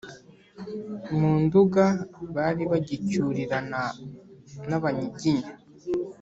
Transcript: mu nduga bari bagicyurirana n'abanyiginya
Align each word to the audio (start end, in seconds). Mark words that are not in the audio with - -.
mu 1.17 1.31
nduga 1.43 1.85
bari 2.35 2.63
bagicyurirana 2.71 3.81
n'abanyiginya 4.69 5.53